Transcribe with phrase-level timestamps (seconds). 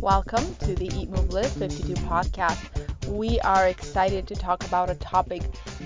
[0.00, 2.70] Welcome to the Eat Move Live 52 podcast.
[3.06, 5.42] We are excited to talk about a topic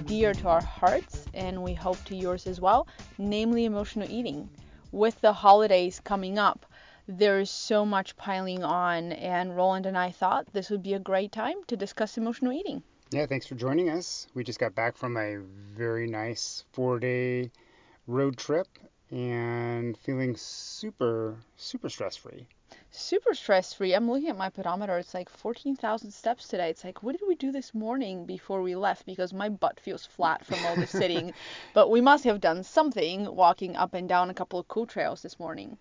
[0.06, 2.86] dear to our hearts and we hope to yours as well,
[3.18, 4.48] namely emotional eating.
[4.92, 6.64] With the holidays coming up,
[7.08, 11.00] there is so much piling on, and Roland and I thought this would be a
[11.00, 12.82] great time to discuss emotional eating.
[13.10, 14.28] Yeah, thanks for joining us.
[14.34, 17.50] We just got back from a very nice four day
[18.06, 18.68] road trip
[19.10, 22.46] and feeling super, super stress free.
[22.90, 23.94] Super stress free.
[23.94, 24.96] I'm looking at my pedometer.
[24.96, 26.70] It's like 14,000 steps today.
[26.70, 29.04] It's like, what did we do this morning before we left?
[29.04, 31.34] Because my butt feels flat from all the sitting.
[31.74, 35.20] but we must have done something walking up and down a couple of cool trails
[35.20, 35.76] this morning.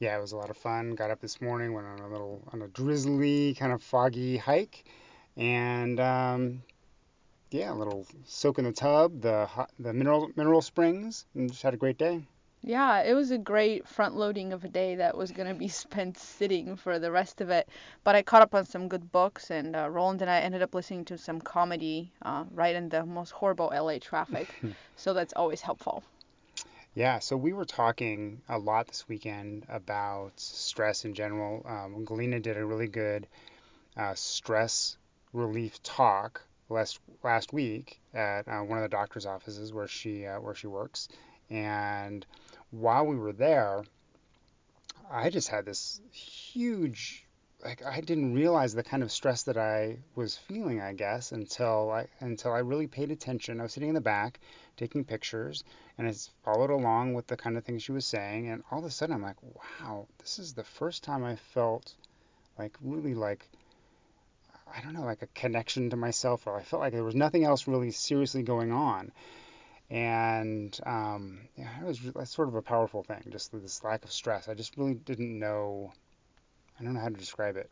[0.00, 0.94] Yeah, it was a lot of fun.
[0.94, 4.84] Got up this morning, went on a little, on a drizzly, kind of foggy hike,
[5.36, 6.62] and um,
[7.50, 11.62] yeah, a little soak in the tub, the hot, the mineral mineral springs, and just
[11.62, 12.22] had a great day.
[12.62, 15.68] Yeah, it was a great front loading of a day that was going to be
[15.84, 17.68] spent sitting for the rest of it.
[18.02, 20.74] But I caught up on some good books, and uh, Roland and I ended up
[20.74, 24.48] listening to some comedy uh, right in the most horrible LA traffic.
[24.96, 26.02] so that's always helpful.
[26.94, 31.64] Yeah, so we were talking a lot this weekend about stress in general.
[31.64, 33.28] Um, Galina did a really good
[33.96, 34.96] uh, stress
[35.32, 40.40] relief talk last last week at uh, one of the doctor's offices where she uh,
[40.40, 41.08] where she works,
[41.48, 42.26] and
[42.72, 43.84] while we were there,
[45.08, 47.24] I just had this huge
[47.64, 51.90] like I didn't realize the kind of stress that I was feeling, I guess, until
[51.90, 53.60] I until I really paid attention.
[53.60, 54.40] I was sitting in the back
[54.76, 55.64] taking pictures
[55.98, 58.84] and I followed along with the kind of things she was saying and all of
[58.84, 61.94] a sudden I'm like, wow, this is the first time I felt
[62.58, 63.46] like really like
[64.74, 67.44] I don't know, like a connection to myself or I felt like there was nothing
[67.44, 69.12] else really seriously going on.
[69.90, 74.48] And um, yeah, it was sort of a powerful thing, just this lack of stress.
[74.48, 75.92] I just really didn't know
[76.80, 77.70] I don't know how to describe it.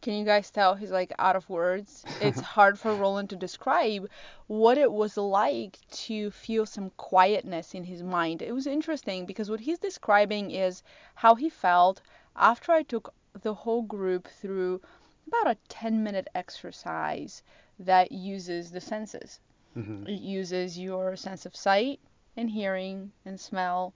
[0.00, 2.02] Can you guys tell he's like out of words?
[2.20, 4.08] It's hard for Roland to describe
[4.46, 8.40] what it was like to feel some quietness in his mind.
[8.40, 10.82] It was interesting because what he's describing is
[11.14, 12.00] how he felt
[12.34, 13.12] after I took
[13.42, 14.80] the whole group through
[15.26, 17.42] about a 10 minute exercise
[17.78, 19.40] that uses the senses.
[19.76, 20.06] Mm-hmm.
[20.06, 22.00] It uses your sense of sight
[22.36, 23.94] and hearing and smell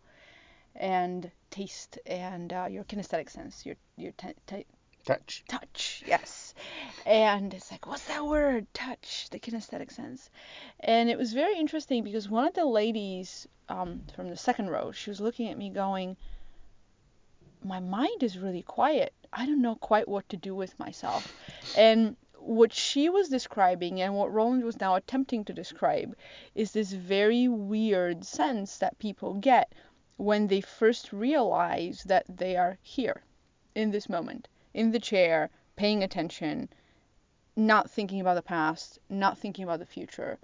[0.74, 4.66] and taste and uh, your kinesthetic sense, your your t- t-
[5.06, 5.44] touch.
[5.48, 6.54] Touch, yes.
[7.06, 8.66] And it's like, what's that word?
[8.74, 10.28] Touch, the kinesthetic sense.
[10.80, 14.92] And it was very interesting because one of the ladies um, from the second row,
[14.92, 16.16] she was looking at me going,
[17.64, 19.12] my mind is really quiet.
[19.32, 21.32] I don't know quite what to do with myself.
[21.76, 26.16] And what she was describing and what Roland was now attempting to describe
[26.54, 29.72] is this very weird sense that people get
[30.16, 33.22] when they first realize that they are here
[33.74, 36.68] in this moment, in the chair, paying attention,
[37.54, 40.38] not thinking about the past, not thinking about the future.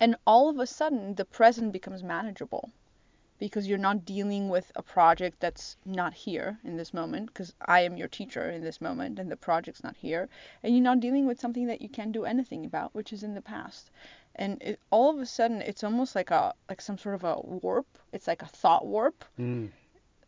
[0.00, 2.70] And all of a sudden, the present becomes manageable
[3.38, 7.80] because you're not dealing with a project that's not here in this moment because I
[7.80, 10.28] am your teacher in this moment and the project's not here
[10.62, 13.34] and you're not dealing with something that you can't do anything about which is in
[13.34, 13.90] the past
[14.38, 17.36] and it, all of a sudden it's almost like a like some sort of a
[17.42, 19.68] warp it's like a thought warp mm.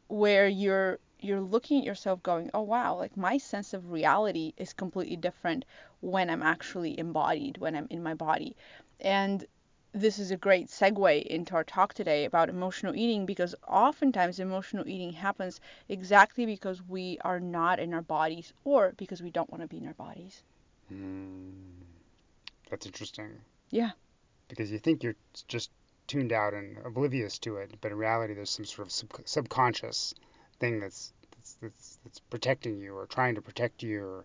[0.08, 4.72] where you're you're looking at yourself going oh wow like my sense of reality is
[4.72, 5.64] completely different
[6.00, 8.56] when i'm actually embodied when i'm in my body
[9.00, 9.46] and
[9.92, 14.86] this is a great segue into our talk today about emotional eating because oftentimes emotional
[14.88, 19.62] eating happens exactly because we are not in our bodies or because we don't want
[19.62, 20.44] to be in our bodies.
[20.92, 21.50] Mm,
[22.70, 23.32] that's interesting.
[23.70, 23.90] Yeah.
[24.48, 25.16] Because you think you're
[25.48, 25.70] just
[26.06, 30.14] tuned out and oblivious to it, but in reality, there's some sort of sub- subconscious
[30.58, 34.24] thing that's, that's, that's that's protecting you or trying to protect you or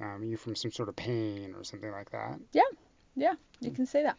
[0.00, 2.38] um, you from some sort of pain or something like that.
[2.52, 2.62] Yeah,
[3.16, 4.16] yeah, you can say that.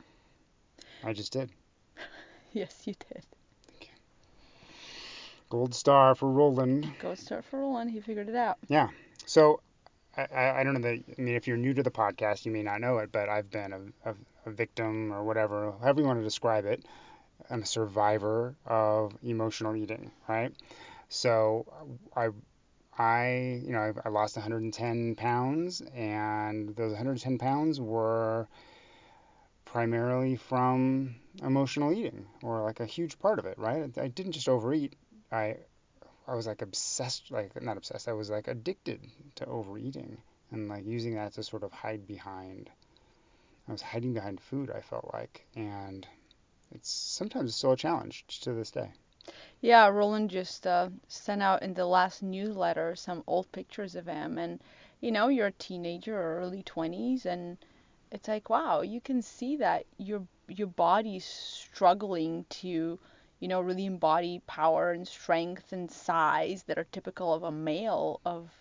[1.03, 1.49] I just did.
[2.51, 3.23] yes, you did.
[5.49, 6.91] Gold star for Roland.
[6.99, 7.89] Gold star for Roland.
[7.89, 8.57] He figured it out.
[8.67, 8.89] Yeah.
[9.25, 9.61] So
[10.17, 11.03] I, I don't know that.
[11.17, 13.49] I mean, if you're new to the podcast, you may not know it, but I've
[13.49, 14.15] been a, a,
[14.47, 16.85] a victim or whatever, however you want to describe it.
[17.49, 20.51] I'm a survivor of emotional eating, right?
[21.09, 21.65] So
[22.15, 22.29] I,
[22.97, 28.47] I, you know, I, I lost 110 pounds, and those 110 pounds were
[29.65, 33.95] primarily from emotional eating, or like a huge part of it, right?
[33.97, 34.95] I didn't just overeat.
[35.31, 35.57] I
[36.27, 38.07] I was like obsessed, like not obsessed.
[38.07, 38.99] I was like addicted
[39.35, 40.17] to overeating,
[40.51, 42.69] and like using that to sort of hide behind.
[43.67, 46.07] I was hiding behind food, I felt like, and
[46.71, 48.93] it's sometimes still a challenge to this day.
[49.61, 54.37] Yeah, Roland just uh, sent out in the last newsletter some old pictures of him,
[54.37, 54.61] and
[54.99, 57.57] you know, you're a teenager or early 20s, and
[58.11, 62.99] it's like, wow, you can see that your your body's struggling to,
[63.39, 68.19] you know, really embody power and strength and size that are typical of a male
[68.25, 68.51] of,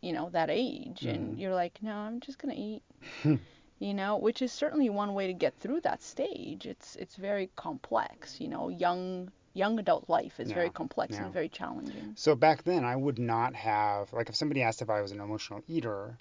[0.00, 1.38] you know, that age, and Mhm.
[1.38, 2.82] you're like, no, I'm just gonna eat.
[3.78, 6.66] you know, which is certainly one way to get through that stage.
[6.66, 11.24] It's it's very complex, you know, young young adult life is very complex yeah.
[11.24, 12.12] and very challenging.
[12.14, 15.20] So back then, I would not have, like, if somebody asked if I was an
[15.20, 16.18] emotional eater,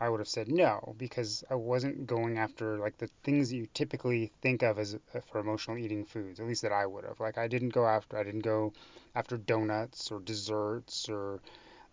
[0.00, 3.68] I would have said no, because I wasn't going after, like, the things that you
[3.72, 7.20] typically think of as uh, for emotional eating foods, at least that I would have.
[7.20, 8.72] Like, I didn't go after, I didn't go
[9.14, 11.40] after donuts or desserts or,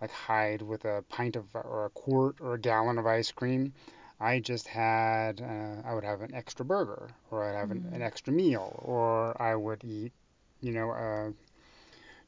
[0.02, 3.74] like, hide with a pint of, or a quart or a gallon of ice cream.
[4.20, 8.02] I just had, uh, I would have an extra burger, or I'd have an, an
[8.02, 8.04] Mm.
[8.04, 10.14] extra meal, or I would eat,
[10.62, 11.32] you know, uh,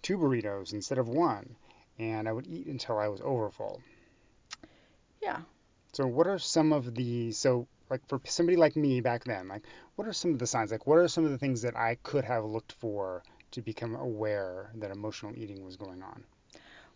[0.02, 1.56] two burritos instead of one,
[1.98, 3.82] and I would eat until I was overfull.
[5.22, 5.42] Yeah.
[5.94, 9.66] So what are some of the so like for somebody like me back then, like
[9.96, 10.72] what are some of the signs?
[10.72, 13.96] Like what are some of the things that I could have looked for to become
[13.96, 16.24] aware that emotional eating was going on?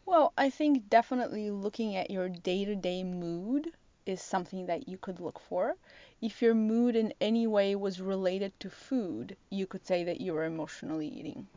[0.05, 3.73] Well, I think definitely looking at your day-to-day mood
[4.05, 5.77] is something that you could look for.
[6.21, 10.33] If your mood in any way was related to food, you could say that you
[10.33, 11.47] were emotionally eating.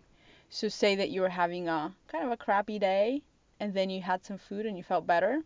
[0.50, 3.22] So say that you were having a kind of a crappy day
[3.60, 5.42] and then you had some food and you felt better,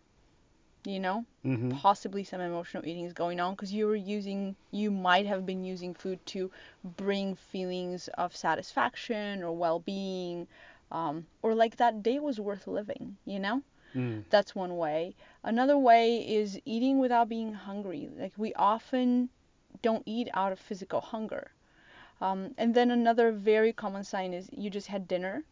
[0.84, 1.76] you know, Mm-hmm.
[1.80, 5.64] possibly some emotional eating is going on because you were using, you might have been
[5.64, 6.50] using food to
[6.84, 10.46] bring feelings of satisfaction or well-being,
[10.90, 13.62] um, or like that day was worth living, you know?
[13.94, 14.24] Mm.
[14.30, 15.14] That's one way.
[15.42, 18.08] Another way is eating without being hungry.
[18.16, 19.28] Like we often
[19.82, 21.52] don't eat out of physical hunger.
[22.20, 25.44] Um, and then another very common sign is you just had dinner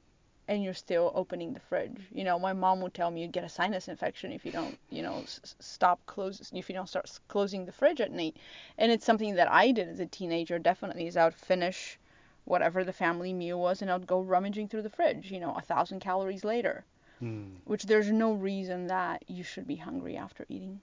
[0.49, 2.09] and you're still opening the fridge.
[2.13, 4.79] You know, my mom would tell me you'd get a sinus infection if you don't,
[4.91, 8.37] you know, s- stop close if you don't start closing the fridge at night.
[8.79, 10.59] And it's something that I did as a teenager.
[10.59, 11.99] Definitely is I would finish
[12.45, 15.31] whatever the family meal was and I'd go rummaging through the fridge.
[15.31, 16.85] You know, a thousand calories later,
[17.23, 17.57] Mm.
[17.65, 20.81] which there's no reason that you should be hungry after eating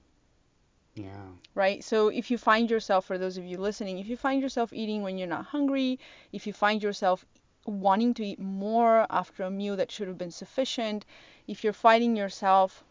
[0.95, 1.27] Yeah.
[1.53, 1.83] right?
[1.83, 5.01] So if you find yourself, for those of you listening, if you find yourself eating
[5.01, 5.99] when you're not hungry,
[6.31, 7.25] if you find yourself
[7.65, 11.05] wanting to eat more after a meal that should have been sufficient,
[11.47, 12.83] if you're finding yourself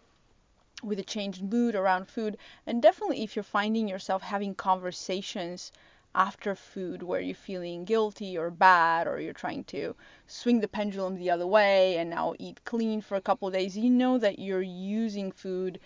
[0.82, 2.36] with a changed mood around food,
[2.66, 5.72] and definitely if you're finding yourself having conversations
[6.14, 9.94] after food where you're feeling guilty or bad or you're trying to
[10.26, 13.76] swing the pendulum the other way and now eat clean for a couple of days,
[13.76, 15.80] you know that you're using food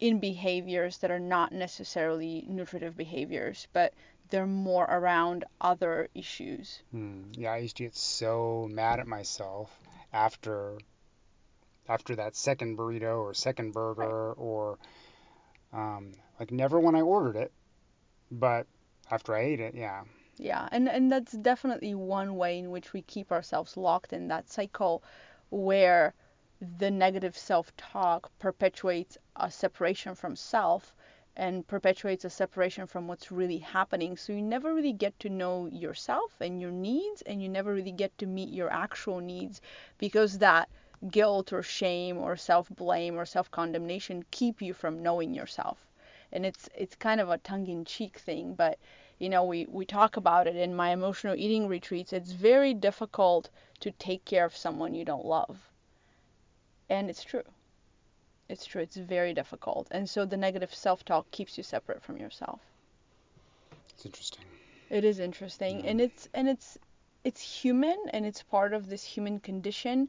[0.00, 3.94] in behaviors that are not necessarily nutritive behaviors, but
[4.30, 6.82] they're more around other issues.
[6.94, 7.36] Mm.
[7.36, 9.70] Yeah, I used to get so mad at myself
[10.12, 10.78] after
[11.88, 14.08] after that second burrito or second Right.
[14.08, 14.78] burger or
[15.72, 17.52] um, like never when I ordered it,
[18.30, 18.66] but
[19.10, 20.04] after I ate it, yeah.
[20.38, 24.48] Yeah, and and that's definitely one way in which we keep ourselves locked in that
[24.48, 25.02] cycle
[25.50, 26.14] where
[26.78, 30.94] the negative self-talk perpetuates a separation from self
[31.36, 34.16] and perpetuates a separation from what's really happening.
[34.16, 37.92] So you never really get to know yourself and your needs, and you never really
[37.92, 39.60] get to meet your actual needs
[39.98, 40.68] because that
[41.10, 45.86] guilt or shame or self-blame or self-condemnation keep you from knowing yourself.
[46.34, 48.78] And it's it's kind of a tongue-in-cheek thing, but
[49.18, 52.12] you know, we, we talk about it in my emotional eating retreats.
[52.12, 53.48] It's very difficult
[53.80, 55.70] to take care of someone you don't love.
[56.90, 57.44] And it's true.
[58.48, 58.82] It's true.
[58.82, 59.88] It's very difficult.
[59.90, 62.60] And so the negative self talk keeps you separate from yourself.
[63.90, 64.44] It's interesting.
[64.90, 65.80] It is interesting.
[65.80, 65.90] Yeah.
[65.90, 66.76] And it's and it's
[67.22, 70.08] it's human and it's part of this human condition.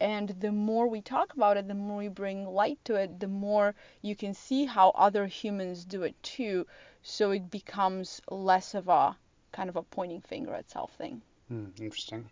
[0.00, 3.28] And the more we talk about it, the more we bring light to it, the
[3.28, 6.66] more you can see how other humans do it too.
[7.02, 9.18] So it becomes less of a
[9.52, 11.22] kind of a pointing finger at self thing.
[11.48, 12.30] Hmm, interesting.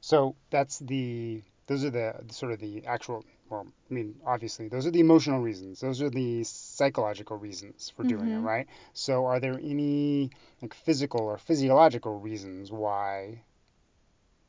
[0.00, 4.86] So that's the those are the sort of the actual well, I mean, obviously those
[4.86, 5.80] are the emotional reasons.
[5.80, 8.66] Those are the psychological reasons for doing it, hmm right?
[8.94, 10.30] So are there any
[10.62, 13.42] like physical or physiological reasons why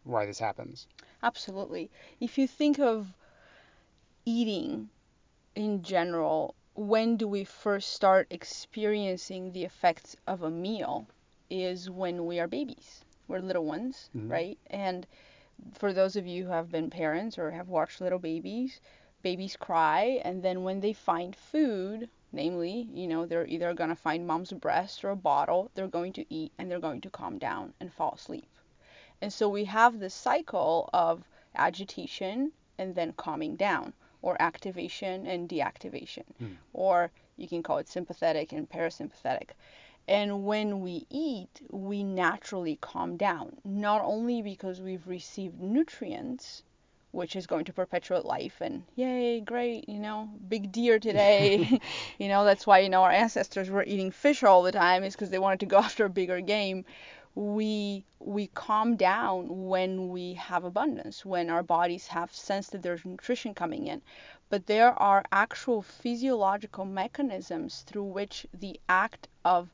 [0.03, 0.87] why this happens?
[1.23, 1.89] Absolutely.
[2.19, 3.13] If you think of
[4.25, 4.89] eating
[5.55, 11.07] in general, when do we first start experiencing the effects of a meal?
[11.49, 13.05] Is when we are babies.
[13.27, 14.57] We're little ones, hmm right?
[14.67, 15.07] And
[15.73, 18.81] for those of you who have been parents or have watched little babies,
[19.21, 23.95] babies cry, and then when they find food, namely, you know, they're either going to
[23.95, 27.37] find mom's breast or a bottle, they're going to eat and they're going to calm
[27.37, 28.49] down and fall asleep.
[29.21, 31.23] And so we have this cycle of
[31.55, 36.53] agitation and then calming down, or activation and deactivation, Hmm.
[36.73, 39.49] or you can call it sympathetic and parasympathetic.
[40.07, 46.63] And when we eat, we naturally calm down, not only because we've received nutrients,
[47.11, 51.79] which is going to perpetuate life, and yay, great, you know, big deer today.
[52.17, 55.15] you know, that's why, you know, our ancestors were eating fish all the time, is
[55.15, 56.85] because they wanted to go after a bigger game.
[57.41, 63.05] We we calm down when we have abundance, when our bodies have sensed that there's
[63.05, 64.01] nutrition coming in.
[64.49, 69.73] But there are actual physiological mechanisms through which the act of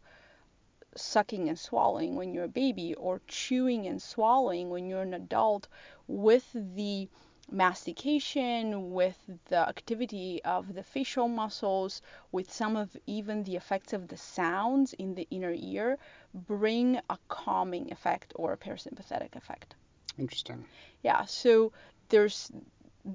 [0.95, 5.67] sucking and swallowing when you're a baby or chewing and swallowing when you're an adult
[6.07, 7.09] with the
[7.51, 14.07] mastication, with the activity of the facial muscles, with some of even the effects of
[14.07, 15.97] the sounds in the inner ear,
[16.33, 19.75] bring a calming effect or a parasympathetic effect.
[20.17, 20.65] Interesting.
[21.03, 21.71] Yeah, so
[22.09, 22.51] there's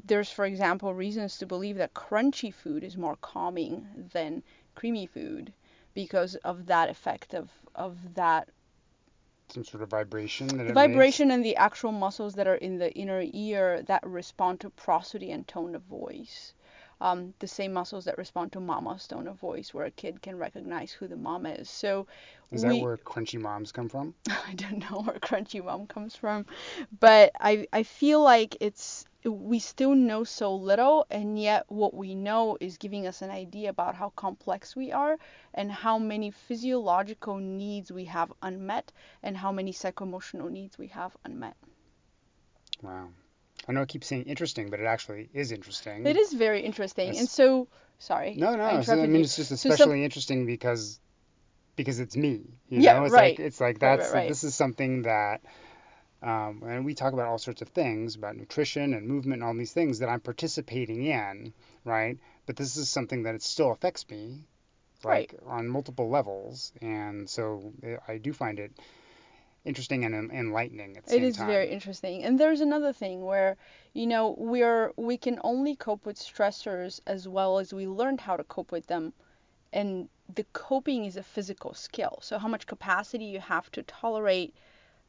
[0.05, 4.43] there's for example reasons to believe that crunchy food is more calming than
[4.75, 5.53] creamy food
[5.95, 8.49] because of that effect of of that
[9.50, 12.92] Some sort of vibration that the vibration and the actual muscles that are in the
[12.92, 16.54] inner ear that respond to prosody and tone of voice.
[17.02, 20.37] Um, the same muscles that respond to mama's tone of voice, where a kid can
[20.37, 21.71] recognize who the mom is.
[21.71, 22.07] So
[22.50, 22.62] makes.
[22.62, 24.14] Is we, that where crunchy moms come from?
[24.28, 26.47] I don't know where crunchy mom comes from,
[27.00, 32.15] but I I feel like it's we still know so little, and yet what we
[32.15, 35.19] know is giving us an idea about how complex we are
[35.55, 41.17] and how many physiological needs we have unmet and how many psychoemotional needs we have
[41.25, 41.57] unmet.
[42.83, 43.09] Wow.
[43.69, 46.07] I know I keep saying interesting, but it actually is interesting.
[46.07, 48.35] It is very interesting, and so sorry.
[48.37, 48.65] No, no.
[48.65, 49.21] I so, I mean, you.
[49.21, 50.99] it's just So some- especially interesting because
[51.77, 52.41] because it's me.
[52.69, 53.39] You Yeah, know, it's right.
[53.39, 54.29] like it's like Right, that's right, right.
[54.29, 55.43] this is something that.
[56.23, 59.55] Um, and we talk about all sorts of things about nutrition and movement and all
[59.55, 61.53] these things that I'm participating in,
[61.85, 62.19] right?
[62.47, 64.45] But this is something that it still affects me,
[65.05, 68.73] like on multiple levels, and so eh, I do find it
[69.65, 71.47] interesting and enlightening at the It same is time.
[71.47, 72.23] very interesting.
[72.25, 73.57] And there's another thing where,
[73.93, 78.37] you know, we're we can only cope with stressors as well as we learned how
[78.37, 79.12] to cope with them.
[79.73, 82.19] And the coping is a physical skill.
[82.23, 84.55] So how much capacity you have to tolerate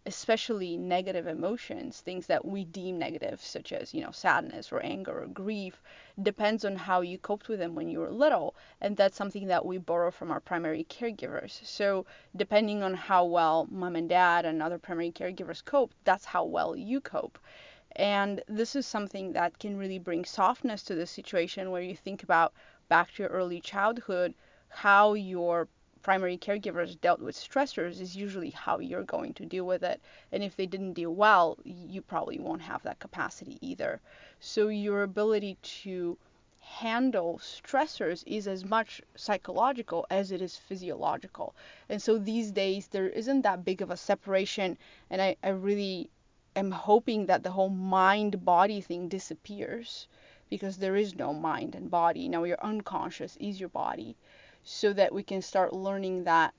[0.05, 5.21] especially negative emotions, things that we deem negative, such as, you know, sadness or anger
[5.21, 5.83] or grief,
[6.21, 8.55] depends on how you coped with them when you were little.
[8.81, 11.63] And that's something that we borrow from our primary caregivers.
[11.65, 12.05] So,
[12.35, 16.75] depending on how well mom and dad and other primary caregivers cope, that's how well
[16.75, 17.37] you cope.
[17.95, 22.23] And this is something that can really bring softness to the situation where you think
[22.23, 22.53] about
[22.89, 24.33] back to your early childhood,
[24.69, 25.67] how your
[26.01, 30.01] primary caregivers dealt with stressors is usually how you're going to deal with it.
[30.31, 34.01] And if they didn't deal well, you probably won't have that capacity either.
[34.39, 36.17] So your ability to
[36.59, 41.55] handle stressors is as much psychological as it is physiological.
[41.89, 44.77] And so these days there isn't that big of a separation
[45.09, 46.09] and I, I really
[46.55, 50.07] am hoping that the whole mind body thing disappears
[50.49, 52.27] because there is no mind and body.
[52.29, 54.15] Now your unconscious is your body
[54.63, 56.53] so that we can start learning that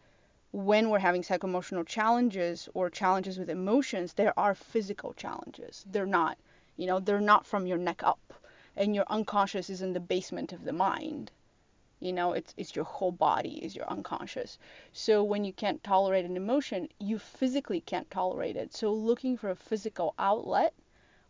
[0.50, 5.87] when we're having psychoemotional challenges or challenges with emotions, there are physical challenges.
[5.90, 6.37] They're not,
[6.76, 8.35] you know, they're not from your neck up.
[8.76, 11.30] And your unconscious is in the basement of the mind.
[12.00, 14.59] You know, it's it's your whole body is your unconscious.
[14.92, 18.75] So when you can't tolerate an emotion, you physically can't tolerate it.
[18.75, 20.75] So looking for a physical outlet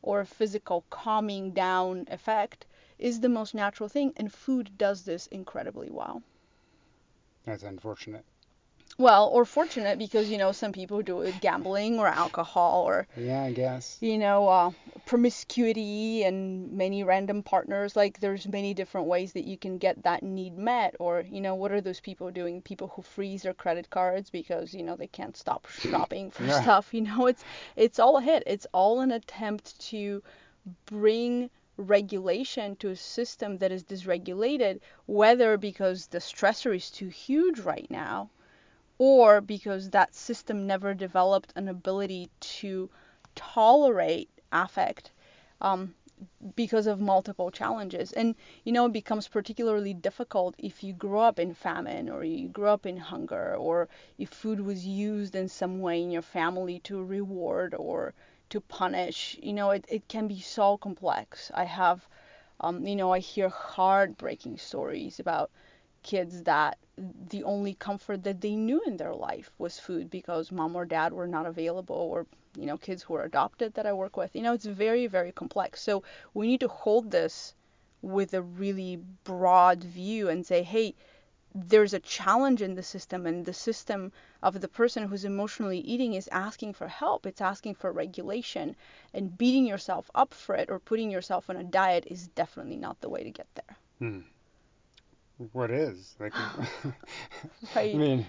[0.00, 2.66] or a physical calming down effect
[2.98, 6.22] is the most natural thing and food does this incredibly well.
[7.44, 8.24] That's unfortunate.
[8.98, 13.08] Well, or fortunate because you know some people do it with gambling or alcohol or
[13.16, 13.96] Yeah, I guess.
[14.00, 14.70] you know uh,
[15.06, 17.96] promiscuity and many random partners.
[17.96, 20.94] Like there's many different ways that you can get that need met.
[21.00, 22.60] Or you know what are those people doing?
[22.60, 26.60] People who freeze their credit cards because you know they can't stop shopping for Yeah.
[26.60, 26.92] stuff.
[26.92, 27.44] You know it's
[27.76, 28.42] it's all a hit.
[28.46, 30.22] It's all an attempt to
[30.86, 31.48] bring
[31.82, 37.90] regulation to a system that is dysregulated, whether because the stressor is too huge right
[37.90, 38.30] now
[38.98, 42.88] or because that system never developed an ability to
[43.34, 45.10] tolerate affect
[45.60, 45.94] um,
[46.54, 48.12] because of multiple challenges.
[48.12, 48.34] And
[48.64, 52.72] you know, it becomes particularly difficult if you grow up in famine or you grow
[52.74, 57.02] up in hunger or if food was used in some way in your family to
[57.02, 58.14] reward or
[58.52, 59.38] to punish.
[59.42, 61.50] You know, it, it can be so complex.
[61.54, 62.08] I have
[62.60, 65.50] Um, you know, I hear heartbreaking stories about
[66.02, 70.76] kids that the only comfort that they knew in their life was food because mom
[70.76, 74.16] or dad were not available or you know kids who are adopted that I work
[74.16, 74.34] with.
[74.36, 75.82] You know, it's very very complex.
[75.82, 76.02] So
[76.34, 77.54] we need to hold this
[78.02, 80.94] with a really broad view and say, hey,
[81.54, 86.14] there's a challenge in the system and the system of the person who's emotionally eating
[86.14, 88.74] is asking for help it's asking for regulation
[89.14, 93.00] and beating yourself up for it or putting yourself on a diet is definitely not
[93.00, 94.22] the way to get there Hmm.
[95.52, 96.32] What is like?
[97.76, 98.26] right I mean,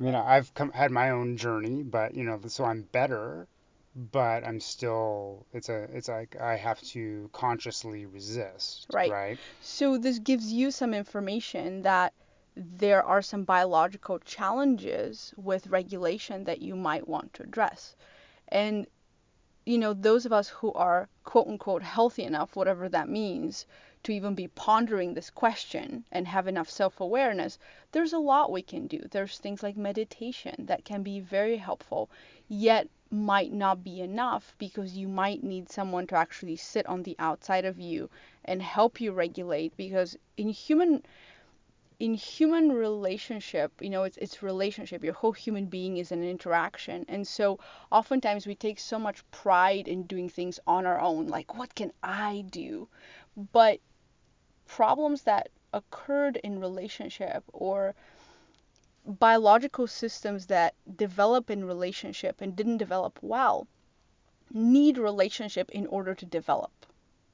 [0.00, 3.46] I mean, I've come had my own journey, but you know, so I'm better,
[3.94, 5.46] but I'm still.
[5.52, 5.84] It's a.
[5.92, 8.86] It's like I have to consciously resist.
[8.92, 9.10] Right.
[9.10, 9.38] Right.
[9.60, 12.12] so this gives you some information that
[12.56, 17.96] there are some biological challenges with regulation that you might want to address
[18.48, 18.86] and
[19.66, 23.64] you know, those of us who are quote unquote healthy enough, whatever that means,
[24.02, 27.58] to even be pondering this question and have enough self awareness,
[27.92, 28.98] there's a lot we can do.
[29.10, 32.10] There's things like meditation that can be very helpful,
[32.46, 37.16] yet might not be enough because you might need someone to actually sit on the
[37.18, 38.10] outside of you
[38.44, 41.02] and help you regulate because in human
[41.98, 45.04] in human relationship, you know, it's it's relationship.
[45.04, 47.04] Your whole human being is an interaction.
[47.08, 47.58] And so
[47.90, 51.92] oftentimes we take so much pride in doing things on our own, like what can
[52.02, 52.88] I do?
[53.36, 53.80] But
[54.66, 57.94] problems that occurred in relationship or
[59.06, 63.66] biological systems that develop in relationship and didn't develop well
[64.52, 66.86] need relationship in order to develop.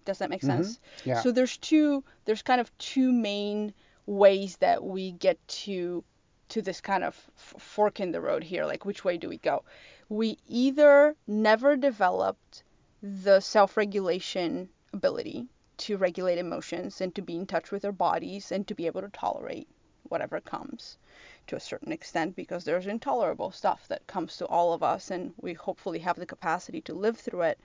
[0.05, 0.63] Does that make Mm-hmm.
[0.65, 0.81] sense?
[1.05, 1.23] Yeah.
[1.23, 3.75] So there's two there's kind of two main
[4.11, 6.03] ways that we get to
[6.49, 9.63] to this kind of fork in the road here like which way do we go?
[10.09, 12.65] We either never developed
[13.01, 18.67] the self-regulation ability to regulate emotions and to be in touch with our bodies and
[18.67, 19.69] to be able to tolerate
[20.09, 20.99] whatever comes
[21.47, 25.33] to a certain extent because there's intolerable stuff that comes to all of us and
[25.41, 27.61] we hopefully have the capacity to live through it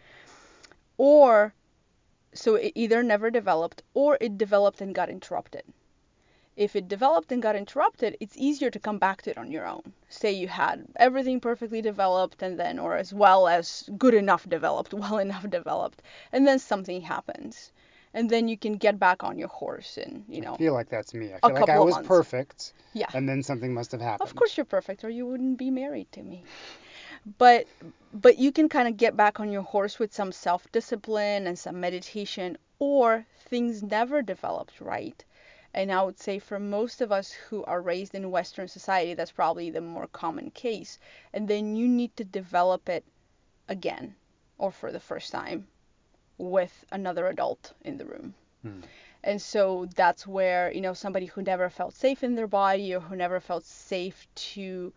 [0.98, 1.56] or
[2.34, 5.64] so it either never developed or it developed and got interrupted.
[6.56, 9.68] If it developed and got interrupted, it's easier to come back to it on your
[9.68, 9.94] own.
[10.08, 14.94] Say you had everything perfectly developed and then, or as well as good enough developed,
[15.04, 17.72] well enough developed, and then something happens.
[18.14, 20.88] And then you can get back on your horse and, you I know, feel like
[20.88, 21.34] that's me.
[21.34, 22.08] I feel like I was months.
[22.08, 23.08] perfect, yeah.
[23.14, 24.30] and then something must have happened.
[24.30, 26.46] Of course you're perfect or you wouldn't be married to me.
[27.38, 27.68] But
[28.14, 31.82] but you can kind of get back on your horse with some self-discipline and some
[31.82, 35.26] meditation or things never developed right.
[35.78, 39.32] And I would say for most of us who are raised in western society that's
[39.32, 40.98] probably the more common case.
[41.34, 43.04] And then you need to develop it
[43.68, 44.16] again
[44.58, 45.68] or for the first time
[46.38, 48.34] with another adult in the room.
[48.62, 48.80] Hmm.
[49.22, 53.02] And so that's where, you know, somebody who never felt safe in their body or
[53.02, 54.94] who never felt safe to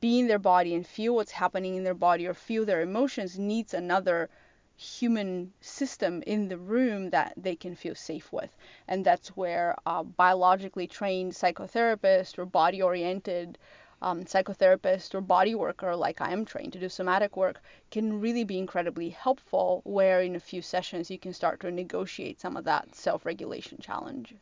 [0.00, 3.38] be in their body and feel what's happening in their body or feel their emotions
[3.38, 4.30] needs another
[4.76, 8.56] human system in the room that they can feel safe with.
[8.88, 13.58] And that's where uh, biologically trained psychotherapist or body oriented
[14.02, 18.44] um, psychotherapist or body worker, like I am trained to do somatic work, can really
[18.44, 19.80] be incredibly helpful.
[19.84, 23.78] Where in a few sessions you can start to negotiate some of that self regulation
[23.80, 24.34] challenge.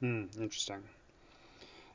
[0.00, 0.82] Hmm, interesting.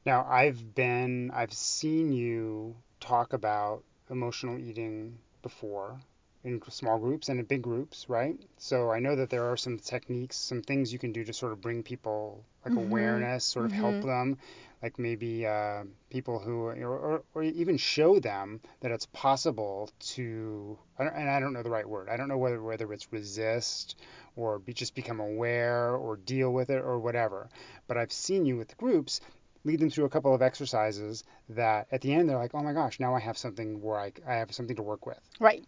[0.06, 6.00] Now, I've been, I've seen you talk about emotional eating before
[6.44, 8.36] in small groups and in big groups, right?
[8.58, 11.52] So I know that there are some techniques, some things you can do to sort
[11.52, 12.86] of bring people like Mhm.
[12.88, 14.06] awareness, sort of help Mhm.
[14.06, 14.38] them,
[14.82, 20.78] like maybe uh, people who, or, or, or even show them that it's possible to,
[20.98, 22.10] I don't- and I don't know the right word.
[22.10, 23.96] I don't know whether whether it's resist
[24.36, 27.50] or be, just become aware or deal with it or whatever.
[27.88, 29.22] But I've seen you with groups
[29.64, 32.74] lead them through a couple of exercises that at the end they're like, oh my
[32.74, 35.20] gosh, now I have something where I, I have something to work with.
[35.40, 35.64] Right.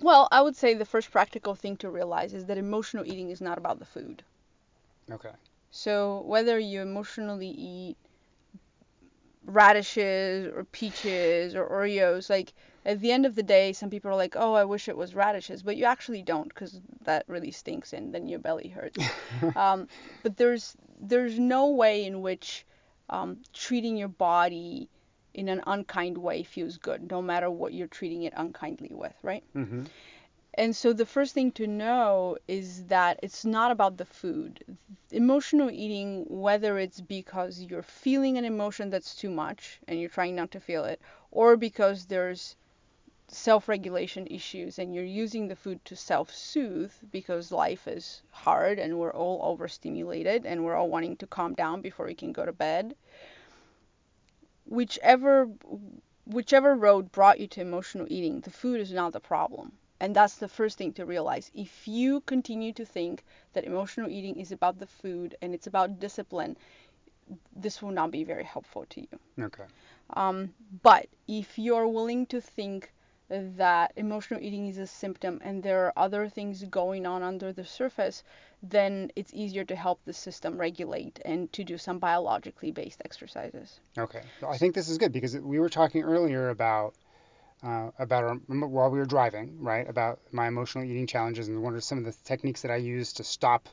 [0.00, 3.40] Well, I would say the first practical thing to realize is that emotional eating is
[3.40, 4.24] not about the food.
[5.10, 5.32] Okay.
[5.70, 7.96] So whether you emotionally eat
[9.44, 12.52] radishes or peaches or Oreos, like
[12.84, 15.14] at the end of the day, some people are like, "Oh, I wish it was
[15.14, 19.10] radishes," but you actually don't because that really stinks and then your belly hurts.
[19.56, 19.88] um,
[20.22, 22.66] but there's there's no way in which
[23.08, 24.90] um, treating your body
[25.38, 29.44] in an unkind way feels good, no matter what you're treating it unkindly with, right?
[29.52, 29.84] hmm
[30.54, 34.64] And so the first thing to know is that it's not about the food.
[35.12, 40.34] Emotional eating, whether it's because you're feeling an emotion that's too much and you're trying
[40.34, 42.56] not to feel it, or because there's
[43.28, 49.12] self-regulation issues and you're using the food to self-soothe because life is hard and we're
[49.12, 52.94] all overstimulated and we're all wanting to calm down before we can go to bed
[54.68, 55.48] whichever
[56.26, 59.72] whichever road brought you to emotional eating the food is not the problem.
[60.00, 61.50] And that's the first thing to realize.
[61.54, 65.98] If you continue to think that emotional eating is about the food and it's about
[65.98, 66.56] discipline
[67.54, 69.20] this will not be very helpful to you.
[69.40, 69.64] Okay.
[70.14, 72.92] um, but if you're willing to think
[73.30, 77.64] that emotional eating is a symptom and there are other things going on under the
[77.64, 78.24] surface,
[78.62, 83.80] then it's easier to help the system regulate and to do some biologically based exercises.
[83.96, 84.22] Okay.
[84.40, 86.94] Well, I think this is good because we were talking earlier about
[87.62, 89.88] uh, about our, while we were driving, right?
[89.88, 93.12] About my emotional eating challenges and what are some of the techniques that I use
[93.14, 93.68] to stop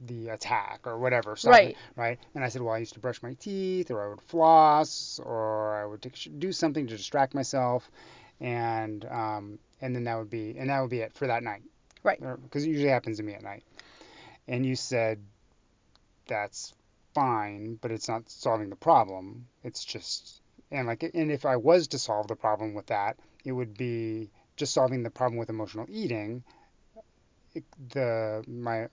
[0.00, 1.36] the attack or whatever.
[1.44, 1.76] Right.
[1.96, 2.18] Right.
[2.34, 5.76] And I said, well, I used to brush my teeth, or I would floss, or
[5.76, 7.90] I would do something to distract myself,
[8.40, 11.62] and um, and then that would be and that would be it for that night.
[12.02, 12.20] Right.
[12.20, 13.64] Because it usually happens to me at night.
[14.46, 15.24] And you said
[16.26, 16.74] that's
[17.14, 19.46] fine, but it's not solving the problem.
[19.62, 23.52] It's just and like and if I was to solve the problem with that, it
[23.52, 26.42] would be just solving the problem with emotional eating.
[27.90, 28.88] The my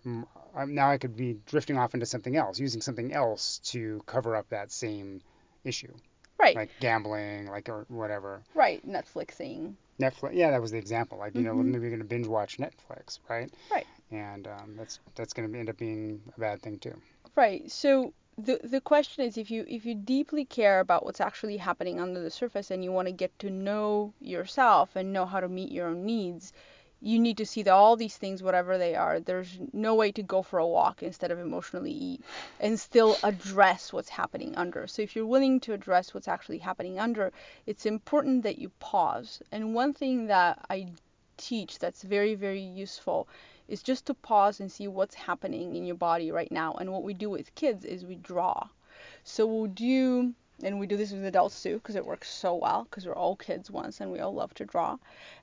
[0.65, 4.49] now I could be drifting off into something else, using something else to cover up
[4.49, 5.21] that same
[5.63, 5.93] issue,
[6.41, 6.55] Right.
[6.55, 8.41] like gambling, like or whatever.
[8.55, 8.85] Right.
[8.87, 9.75] Netflixing.
[9.99, 10.31] Netflix.
[10.33, 11.19] Yeah, that was the example.
[11.19, 11.65] Like you know, Mhm.
[11.65, 13.51] maybe you're gonna binge watch Netflix, right?
[13.71, 13.85] Right.
[14.09, 16.99] And um, that's that's gonna end up being a bad thing too.
[17.35, 17.69] Right.
[17.71, 21.99] So the the question is if you if you deeply care about what's actually happening
[21.99, 25.47] under the surface and you want to get to know yourself and know how to
[25.49, 26.53] meet your own needs,
[27.01, 30.21] you need to see that all these things, whatever they are, there's no way to
[30.21, 32.21] go for a walk instead of emotionally eat
[32.59, 34.85] and still address what's happening under.
[34.85, 37.33] So if you're willing to address what's actually happening under,
[37.65, 39.41] it's important that you pause.
[39.51, 40.89] And one thing that I
[41.37, 43.27] teach that's very, very useful
[43.67, 46.73] is just to pause and see what's happening in your body right now.
[46.73, 48.67] And what we do with kids is we draw.
[49.23, 50.33] So we'll do,
[50.63, 53.35] and we do this with adults too, because it works so well, because we're all
[53.35, 54.97] kids once and we all love to draw.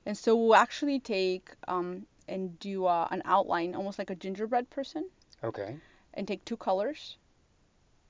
[0.05, 4.69] And so we'll actually take um, and do uh, an outline, almost like a gingerbread
[4.69, 5.09] person,
[5.43, 5.77] Okay.
[6.13, 7.17] and take two colors.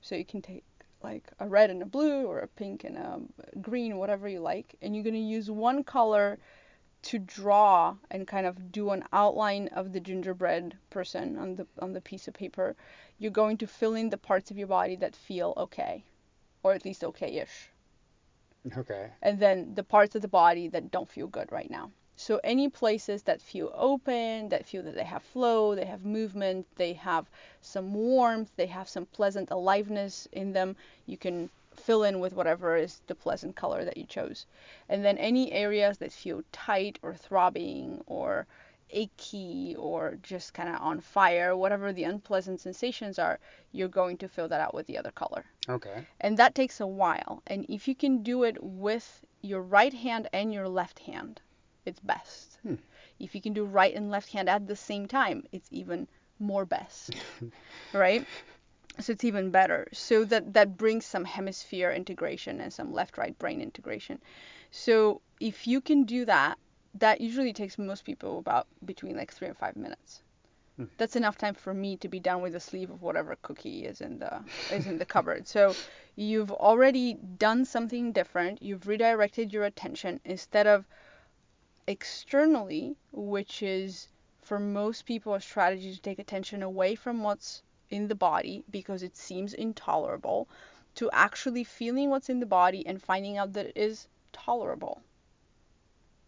[0.02, 0.64] So you can take
[1.02, 3.20] like a red and a blue, or a pink and a
[3.60, 4.74] green, whatever you like.
[4.82, 6.38] And you're going to use one color
[7.02, 11.94] to draw and kind of do an outline of the gingerbread person on the on
[11.94, 12.76] the piece of paper,
[13.18, 16.04] you're going to fill in the parts of your body that feel okay,
[16.62, 17.70] or at least okay-ish,
[18.76, 19.10] Okay.
[19.22, 21.90] and then the parts of the body that don't feel good right now.
[22.16, 26.66] So any places that feel open, that feel that they have flow, they have movement,
[26.76, 27.30] they have
[27.62, 32.76] some warmth, they have some pleasant aliveness in them, you can fill in with whatever
[32.76, 34.44] is the pleasant color that you chose.
[34.90, 38.46] And then any areas that feel tight or throbbing or
[38.92, 43.38] achy or just kind of on fire, whatever the unpleasant sensations are,
[43.72, 45.44] you're going to fill that out with the other color.
[45.68, 46.06] Okay.
[46.20, 47.42] And that takes a while.
[47.46, 51.40] And if you can do it with your right hand and your left hand,
[51.86, 52.58] it's best.
[52.62, 52.76] Hmm.
[53.18, 56.64] If you can do right and left hand at the same time, it's even more
[56.64, 57.14] best.
[57.92, 58.26] right?
[58.98, 59.86] So it's even better.
[59.92, 64.20] So that that brings some hemisphere integration and some left-right brain integration.
[64.70, 66.58] So if you can do that,
[66.94, 70.22] that usually takes most people about between like three and five minutes.
[70.76, 70.84] Hmm.
[70.98, 74.00] That's enough time for me to be done with the sleeve of whatever cookie is
[74.00, 75.46] in the is in the cupboard.
[75.46, 75.74] So
[76.16, 78.62] you've already done something different.
[78.62, 80.86] You've redirected your attention instead of
[81.86, 84.08] externally, which is
[84.42, 89.02] for most people a strategy to take attention away from what's in the body because
[89.02, 90.48] it seems intolerable,
[90.94, 95.02] to actually feeling what's in the body and finding out that it is tolerable.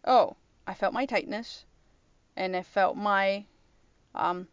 [0.05, 1.65] Oh, I felt my tightness
[2.35, 3.45] and I felt my
[4.15, 4.47] um,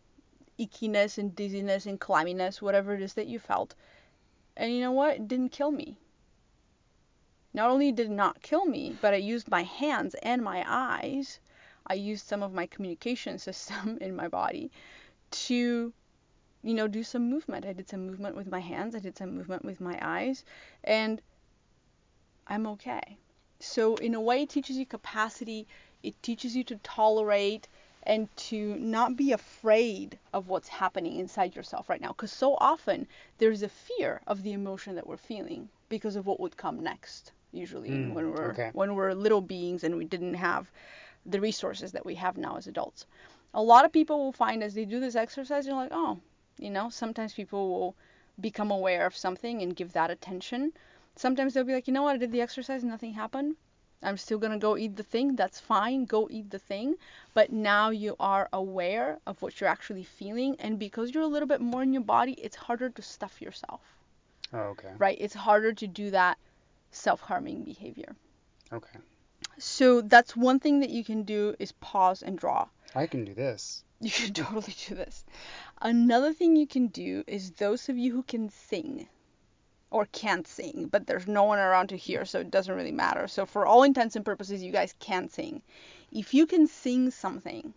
[0.59, 3.75] ickiness and dizziness and clamminess, whatever it is that you felt.
[4.57, 5.17] And you know what?
[5.17, 5.97] It didn't kill me.
[7.53, 11.41] Not only did it not kill me, but I used my hands and my eyes.
[11.87, 14.71] I used some of my communication system in my body
[15.31, 15.93] to,
[16.63, 17.67] you know, do some movement.
[17.67, 20.45] I did some movement with my hands, I did some movement with my eyes,
[20.85, 21.21] and
[22.47, 23.19] I'm okay.
[23.59, 25.67] So, in a way, it teaches you capacity,
[26.03, 27.69] it teaches you to tolerate
[28.03, 32.09] and to not be afraid of what's happening inside yourself right now.
[32.09, 33.07] Because so often
[33.39, 37.33] there's a fear of the emotion that we're feeling because of what would come next.
[37.53, 38.71] Usually, Mm, when we're okay.
[38.73, 40.71] when we're little beings and we didn't have
[41.27, 43.07] the resources that we have now as adults.
[43.55, 46.21] A lot of people will find as they do this exercise, they're like, oh,
[46.59, 47.97] you know, sometimes people will
[48.41, 50.73] become aware of something and give that attention.
[51.17, 53.57] Sometimes they'll be like, you know what, I did the exercise and nothing happened.
[54.03, 55.37] I'm still going to go eat the thing.
[55.37, 56.07] That's fine.
[56.07, 56.97] Go eat the thing.
[57.35, 60.57] But now you are aware of what you're actually feeling.
[60.59, 63.83] And because you're a little bit more in your body, it's harder to stuff yourself.
[64.53, 64.93] Oh, okay.
[64.99, 65.19] Right?
[65.21, 66.39] It's harder to do that
[66.91, 68.17] self harming behavior.
[68.73, 68.99] Okay.
[69.59, 72.69] So that's one thing that you can do is pause and draw.
[72.95, 73.85] I can do this.
[74.03, 75.27] You can totally do this.
[75.83, 79.07] Another thing you can do is those of you who can sing
[79.91, 83.27] or can't sing, but there's no one around to hear, so it doesn't really matter.
[83.27, 85.63] So for all intents and purposes, you guys can't sing.
[86.13, 87.75] If you can sing something,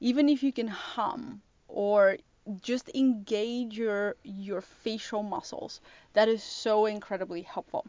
[0.00, 2.16] even if you can hum or
[2.60, 5.80] just engage your your facial muscles,
[6.12, 7.86] that is so incredibly helpful.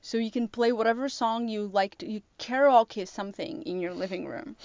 [0.00, 4.26] So you can play whatever song you like to you karaoke something in your living
[4.26, 4.56] room.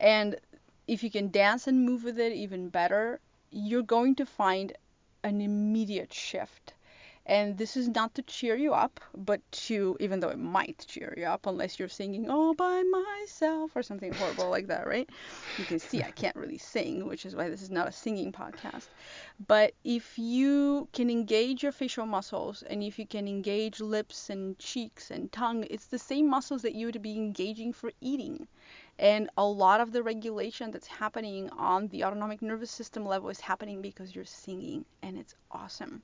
[0.00, 0.36] And
[0.86, 3.20] if you can dance and move with it even better,
[3.50, 4.74] you're going to find
[5.22, 6.73] an immediate shift
[7.26, 11.14] and this is not to cheer you up, but to, even though it might cheer
[11.16, 15.08] you up, unless you're singing all by myself or something horrible like that, right?
[15.58, 18.30] You can see I can't really sing, which is why this is not a singing
[18.30, 18.88] podcast.
[19.46, 24.58] But if you can engage your facial muscles and if you can engage lips and
[24.58, 28.46] cheeks and tongue, it's the same muscles that you would be engaging for eating.
[28.98, 33.40] And a lot of the regulation that's happening on the autonomic nervous system level is
[33.40, 36.02] happening because you're singing, and it's awesome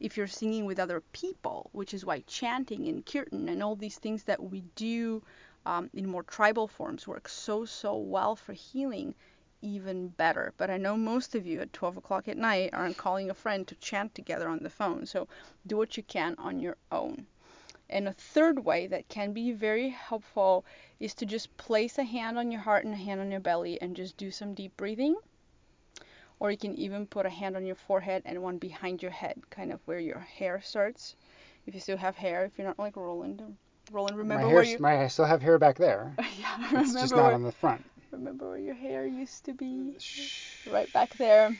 [0.00, 3.98] if you're singing with other people, which is why chanting and kirtan and all these
[3.98, 5.22] things that we do
[5.66, 9.14] um, in more tribal forms work so, so well for healing,
[9.60, 10.54] even better.
[10.56, 13.68] But I know most of you at 12 o'clock at night aren't calling a friend
[13.68, 15.28] to chant together on the phone, so
[15.66, 17.26] do what you can on your own.
[17.90, 20.64] And a third way that can be very helpful
[20.98, 23.80] is to just place a hand on your heart and a hand on your belly
[23.82, 25.16] and just do some deep breathing
[26.40, 29.38] or you can even put a hand on your forehead and one behind your head,
[29.50, 31.14] kind of where your hair starts.
[31.66, 33.56] If you still have hair, if you're not like Roland.
[33.92, 34.78] Roland, remember my where you?
[34.80, 36.16] My, I still have hair back there.
[36.40, 37.84] yeah, remember it's just where, not on the front.
[38.10, 39.94] Remember where your hair used to be?
[39.98, 40.30] Shh.
[40.66, 41.54] Right back there,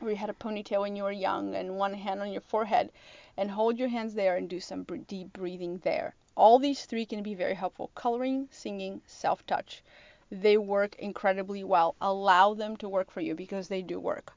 [0.00, 2.90] where you had a ponytail when you were young, and one hand on your forehead,
[3.36, 6.14] and hold your hands there and do some deep breathing there.
[6.34, 9.84] All these three can be very helpful: coloring, singing, self-touch
[10.30, 11.94] they work incredibly well.
[12.00, 14.32] Allow them to work for you because they do work.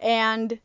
[0.00, 0.60] And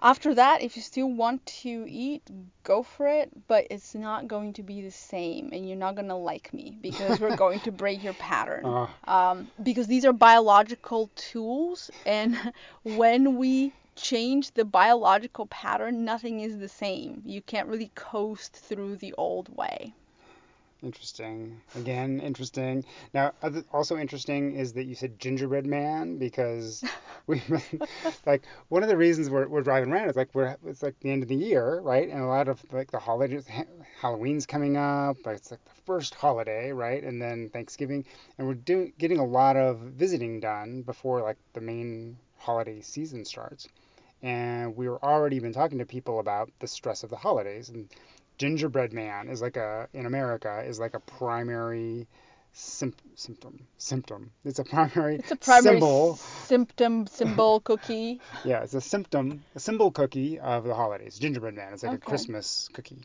[0.00, 2.22] after that, if you still want to eat,
[2.62, 6.08] go for it, but it's not going to be the same, and you're not going
[6.08, 8.64] to like me because we're going to break your pattern.
[8.64, 8.86] Uh.
[9.04, 12.36] Um, because these are biological tools, and
[12.84, 17.22] when we change the biological pattern, nothing is the same.
[17.26, 19.94] You can't really coast through the old way.
[20.80, 21.60] Interesting.
[21.74, 22.84] Again, interesting.
[23.12, 23.32] Now,
[23.72, 26.84] also interesting is that you said gingerbread man because
[27.26, 27.42] we
[28.24, 31.10] like one of the reasons we're, we're driving around is like we're it's like the
[31.10, 32.08] end of the year, right?
[32.08, 33.44] And a lot of like the holidays,
[34.00, 35.16] Halloween's coming up.
[35.26, 37.02] It's like the first holiday, right?
[37.02, 38.04] And then Thanksgiving,
[38.38, 43.24] and we're doing getting a lot of visiting done before like the main holiday season
[43.24, 43.68] starts.
[44.22, 47.88] And we were already been talking to people about the stress of the holidays and
[48.38, 52.06] gingerbread man is like a in America is like a primary
[52.52, 54.30] sim- symptom symptom.
[54.44, 58.20] It's a primary, it's a primary symbol symptom symbol cookie.
[58.44, 61.18] Yeah, it's a symptom a symbol cookie of the holidays.
[61.18, 61.72] Gingerbread man.
[61.72, 62.02] It's like Okay.
[62.02, 63.02] a Christmas cookie.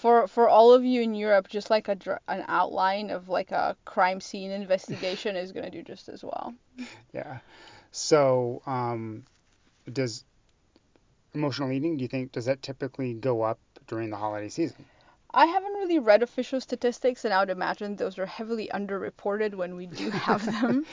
[0.00, 3.50] For for all of you in Europe, just like a dr- an outline of like
[3.50, 6.54] a crime scene investigation is gonna do just as well.
[7.12, 7.38] Yeah.
[7.90, 9.24] So, um,
[9.90, 10.24] does
[11.34, 11.96] emotional eating?
[11.96, 14.86] Do you think does that typically go up during the holiday season?
[15.34, 19.76] I haven't really read official statistics, and I would imagine those are heavily underreported when
[19.76, 20.86] we do have them.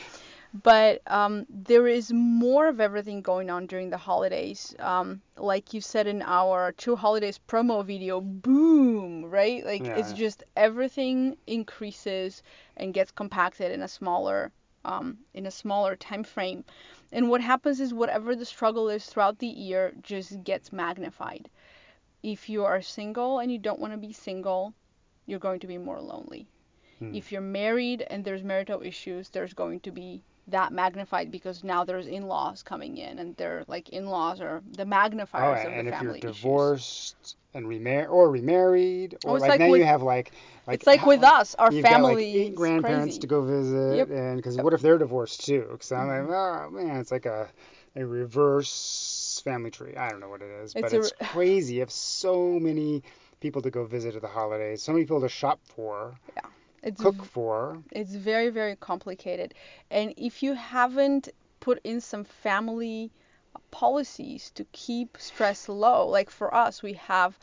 [0.54, 4.76] But um, there is more of everything going on during the holidays.
[4.80, 9.66] Um, like you said in our two Holidays promo video, boom, right?
[9.66, 10.14] Like it's Yeah.
[10.14, 12.44] just everything increases
[12.78, 14.52] and gets compacted in a smaller
[14.86, 16.64] um, in a smaller time frame.
[17.12, 21.50] And what happens is whatever the struggle is throughout the year just gets magnified.
[22.34, 24.74] If you are single and you don't want to be single,
[25.28, 26.48] you're going to be more lonely.
[27.00, 27.14] Hmm.
[27.14, 31.84] If you're married and there's marital issues, there's going to be that magnified because now
[31.84, 35.88] there's in-laws coming in and they're like in-laws are the Oh, magnifiers of the and
[35.88, 36.36] the if you're family issues.
[36.42, 40.32] divorced and remar or remarried, or Oh, like, like now with- you have like
[40.68, 43.20] like it's like how- with us, our family like eight grandparents crazy.
[43.20, 44.10] to go visit, Yep.
[44.10, 44.64] and because Yep.
[44.66, 45.66] what if they're divorced too?
[45.72, 46.28] Because I'm Mhm.
[46.30, 47.50] like, oh man, it's like a
[47.96, 48.72] a reverse
[49.46, 49.96] family tree.
[49.96, 51.76] I don't know what it is, It's but a it's crazy.
[51.76, 53.04] You have so many
[53.40, 56.50] people to go visit at the holidays, so many people to shop for, Yeah.
[56.84, 57.82] It's cook for.
[57.92, 59.54] It's very, very complicated.
[59.90, 61.30] And if you haven't
[61.60, 63.12] put in some family
[63.72, 67.40] policies to keep stress low, like for us, we have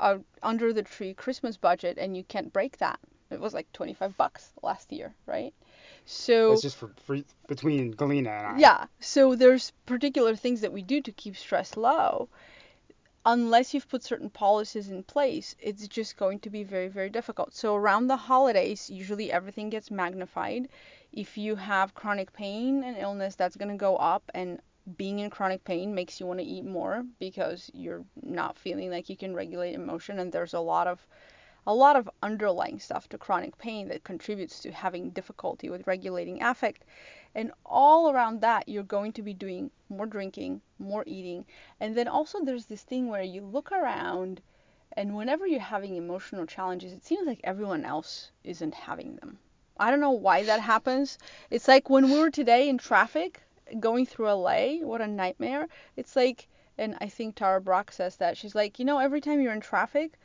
[0.00, 2.98] a under the tree Christmas budget and you can't break that.
[3.30, 5.54] It was like 25 bucks last year, right?
[6.06, 8.58] So it's just for, for between Galina and I.
[8.58, 12.28] yeah, so there's particular things that we do to keep stress low.
[13.26, 17.54] Unless you've put certain policies in place, it's just going to be very, very difficult.
[17.54, 20.68] So around the holidays, usually everything gets magnified.
[21.10, 24.60] If you have chronic pain and illness, that's going to go up and
[24.98, 29.08] being in chronic pain makes you want to eat more because you're not feeling like
[29.08, 31.06] you can regulate emotion and there's a lot of
[31.66, 36.42] a lot of underlying stuff to chronic pain that contributes to having difficulty with regulating
[36.42, 36.84] affect.
[37.34, 41.46] And all around that, you're going to be doing more drinking, more eating.
[41.80, 44.40] And then also, there's this thing where you look around,
[44.92, 49.38] and whenever you're having emotional challenges, it seems like everyone else isn't having them.
[49.78, 51.18] I don't know why that happens.
[51.50, 53.42] It's like when we were today in traffic
[53.80, 55.68] going through LA, what a nightmare.
[55.96, 56.46] It's like,
[56.78, 58.36] and I think Tara Brach says that.
[58.36, 60.18] She's like, you know, every time you're in traffic,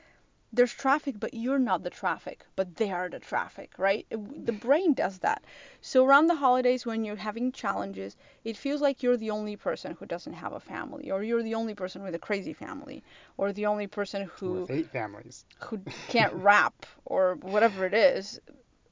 [0.53, 4.05] there's traffic, but you're not the traffic, but they are the traffic, right?
[4.09, 5.43] It, the brain does that.
[5.81, 9.95] So around the holidays, when you're having challenges, it feels like you're the only person
[9.99, 13.03] who doesn't have a family, or you're the only person with a crazy family,
[13.37, 15.45] or the only person who With eight families.
[15.61, 18.39] who can't rap, or whatever it is,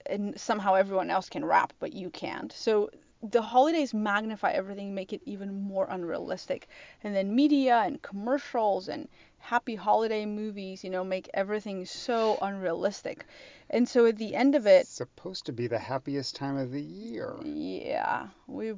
[0.05, 2.51] and somehow everyone else can rap, but you can't.
[2.53, 2.89] So
[3.23, 6.67] the holidays magnify everything, make it even more unrealistic.
[7.03, 9.07] And then media and commercials and
[9.39, 13.25] happy holiday movies, you know, make everything so unrealistic.
[13.69, 16.71] And so at the end of it, It's supposed to be the happiest time of
[16.71, 17.35] the year.
[17.43, 18.69] yeah, we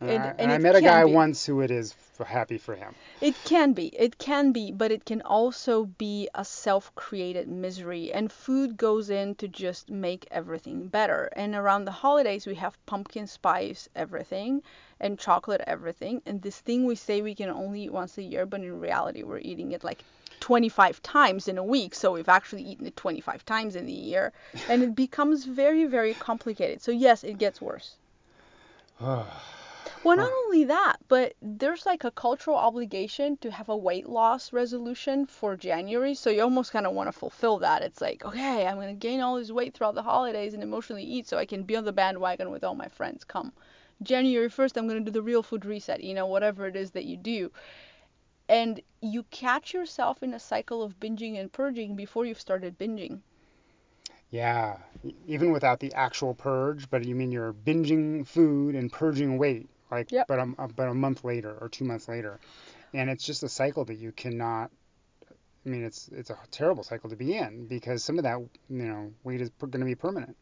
[0.00, 1.12] And, And- I, and I met a guy be.
[1.12, 2.94] once who it is f happy for him.
[3.20, 3.86] It can be.
[3.88, 8.12] It can be, but it can also be a self-created misery.
[8.12, 11.30] And food goes in to just make everything better.
[11.36, 14.62] And around the holidays, we have pumpkin spice everything
[15.04, 16.22] and chocolate everything.
[16.24, 19.22] And this thing we say we can only eat once a year, but in reality,
[19.22, 20.02] we're eating it like
[20.40, 21.94] 25 times in a week.
[21.94, 24.32] So we've actually eaten it 25 times in the year.
[24.66, 26.80] And it becomes very, very complicated.
[26.80, 27.96] So yes, it gets worse.
[30.02, 34.52] Well, not only that, but there's like a cultural obligation to have a weight loss
[34.52, 36.14] resolution for January.
[36.14, 37.80] So you almost kind of want to fulfill that.
[37.80, 41.04] It's like, okay, I'm going to gain all this weight throughout the holidays and emotionally
[41.04, 43.24] eat so I can be on the bandwagon with all my friends.
[43.24, 43.54] Come
[44.02, 46.90] January 1st, I'm going to do the real food reset, you know, whatever it is
[46.92, 47.50] that you do.
[48.48, 53.20] And you catch yourself in a cycle of binging and purging before you've started binging.
[54.30, 54.78] Yeah,
[55.28, 60.10] even without the actual purge, but you mean you're binging food and purging weight, like
[60.10, 60.26] Yep.
[60.26, 62.40] but a, but a month later or two months later,
[62.92, 64.70] and it's just a cycle that you cannot.
[65.64, 68.86] I mean, it's it's a terrible cycle to be in because some of that you
[68.86, 70.36] know weight is going to be permanent.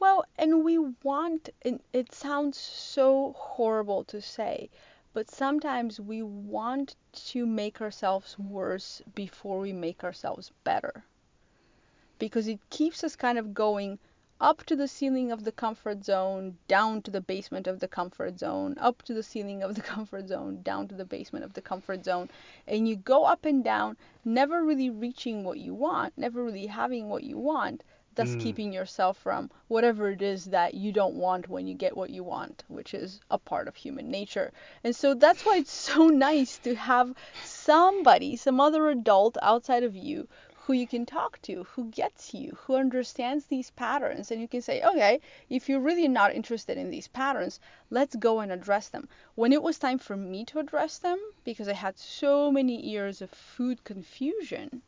[0.00, 4.68] Well, and we want, and it sounds so horrible to say,
[5.12, 11.04] but sometimes we want to make ourselves worse before we make ourselves better.
[12.18, 14.00] Because it keeps us kind of going
[14.40, 18.40] up to the ceiling of the comfort zone, down to the basement of the comfort
[18.40, 21.62] zone, up to the ceiling of the comfort zone, down to the basement of the
[21.62, 22.28] comfort zone.
[22.66, 27.08] And you go up and down, never really reaching what you want, never really having
[27.08, 28.38] what you want, thus Mm.
[28.38, 32.22] keeping yourself from whatever it is that you don't want when you get what you
[32.24, 34.52] want, which is a part of human nature.
[34.84, 39.96] And so that's why it's so nice to have somebody, some other adult outside of
[39.96, 44.48] you who you can talk to, who gets you, who understands these patterns, and you
[44.48, 47.58] can say, okay, if you're really not interested in these patterns,
[47.90, 49.08] let's go and address them.
[49.34, 53.20] When it was time for me to address them, because I had so many years
[53.22, 54.82] of food confusion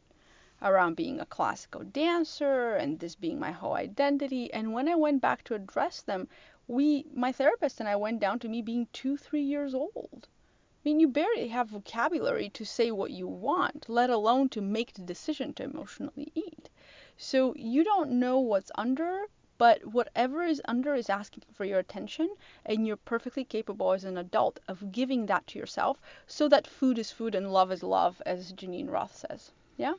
[0.64, 5.20] around being a classical dancer and this being my whole identity, and when I went
[5.20, 6.26] back to address them,
[6.66, 10.26] we, my therapist and I went down to me being two, three years old.
[10.26, 14.94] I mean, you barely have vocabulary to say what you want, let alone to make
[14.94, 16.70] the decision to emotionally eat.
[17.16, 22.28] So you don't know what's under, but whatever is under is asking for your attention,
[22.66, 26.98] and you're perfectly capable as an adult of giving that to yourself so that food
[26.98, 29.52] is food and love is love, as Geneen Roth says.
[29.76, 29.94] Yeah,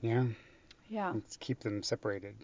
[0.00, 0.24] Yeah.
[0.88, 1.12] Yeah.
[1.12, 2.34] Let's keep them separated.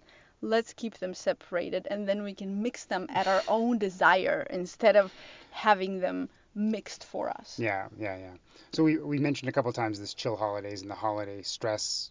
[0.41, 4.97] Let's keep them separated, and then we can mix them at our own desire instead
[4.97, 5.11] of
[5.51, 7.59] having them mixed for us.
[7.59, 8.35] Yeah, yeah, yeah.
[8.73, 12.11] So we we mentioned a couple times this chill holidays and the holiday stress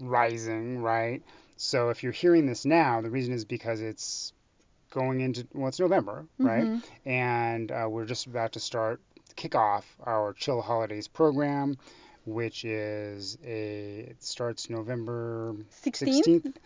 [0.00, 1.22] rising, right?
[1.56, 4.32] So if you're hearing this now, the reason is because it's
[4.90, 6.64] going into well, it's November, right?
[6.64, 6.82] Mhm.
[7.04, 9.00] And uh, we're just about to start
[9.36, 11.76] kick off our chill holidays program,
[12.26, 15.54] which is a it starts November
[15.84, 16.24] 16th?
[16.24, 16.56] 16th.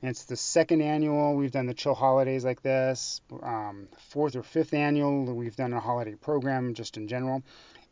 [0.00, 1.34] And it's the second annual.
[1.34, 3.20] We've done the chill holidays like this.
[3.42, 7.42] Um, fourth or fifth annual, we've done a holiday program just in general.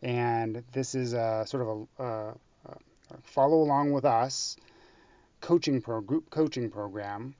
[0.02, 2.34] And this is a sort of a, a,
[2.68, 2.76] a
[3.24, 4.56] follow along with us,
[5.40, 7.34] coaching pro group coaching program,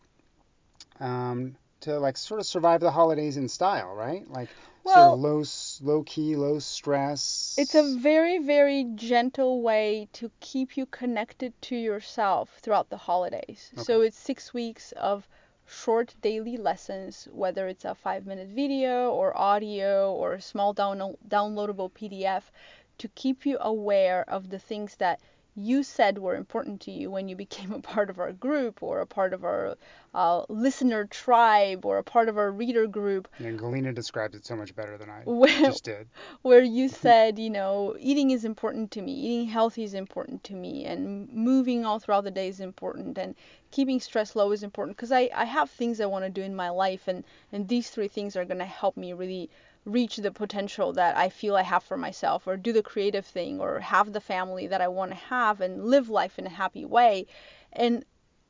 [0.98, 4.28] um, to like sort of survive the holidays in style, right?
[4.28, 4.48] Like
[4.86, 5.44] sort Well, of low
[5.82, 7.54] low key, low stress.
[7.58, 13.72] it's a very, very gentle way to keep you connected to yourself throughout the holidays.
[13.76, 15.28] So it's six weeks of
[15.66, 21.16] short daily lessons, whether it's a five minute video or audio or a small down-
[21.28, 22.50] downloadable PDF,
[22.98, 25.20] to keep you aware of the things that
[25.56, 29.00] you said were important to you when you became a part of our group or
[29.00, 29.76] a part of our
[30.14, 34.54] uh, listener tribe or a part of our reader group And Galina described it so
[34.54, 36.08] much better than I where, just did.
[36.42, 40.54] where you said, you know, eating is important to me, eating healthy is important to
[40.54, 43.34] me, and moving all throughout the day is important, and
[43.70, 46.54] keeping stress low is important because I, I have things I want to do in
[46.54, 49.50] my life, and, and these three things are going to help me really
[49.86, 53.60] reach the potential that I feel I have for myself, or do the creative thing,
[53.60, 56.84] or have the family that I want to have, and live life in a happy
[56.84, 57.26] way.
[57.72, 58.04] And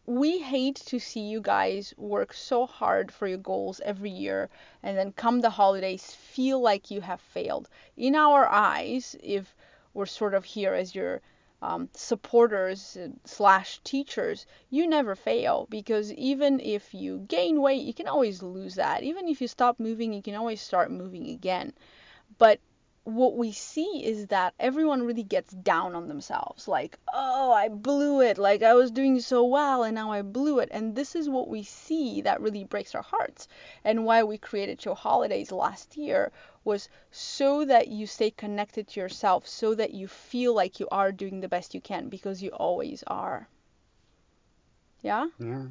[0.06, 4.48] we hate to see you guys work so hard for your goals every year
[4.82, 7.68] and then come the holidays feel like you have failed.
[7.96, 9.54] In our eyes, if
[9.94, 11.22] we're sort of here as your
[11.62, 18.08] um, supporters slash teachers, you never fail because even if you gain weight, you can
[18.08, 19.02] always lose that.
[19.02, 21.72] Even if you stop moving, you can always start moving again.
[22.38, 22.60] But
[23.06, 26.66] what we see is that everyone really gets down on themselves.
[26.66, 28.36] Like oh i blew it.
[28.36, 30.68] Like i was doing so well and now i blew it.
[30.72, 33.46] And this is what we see that really breaks our hearts.
[33.84, 36.32] And why we created show holidays last year
[36.64, 41.12] was so that you stay connected to yourself so that you feel like you are
[41.12, 43.48] doing the best you can because you always are.
[45.00, 45.28] Yeah?
[45.38, 45.66] Yeah.